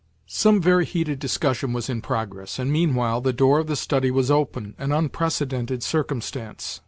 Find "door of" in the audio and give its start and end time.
3.31-3.67